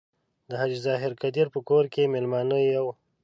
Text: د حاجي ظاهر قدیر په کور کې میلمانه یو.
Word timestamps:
د 0.49 0.51
حاجي 0.59 0.79
ظاهر 0.87 1.11
قدیر 1.21 1.47
په 1.53 1.59
کور 1.69 1.85
کې 1.93 2.11
میلمانه 2.13 2.57
یو. 2.73 2.87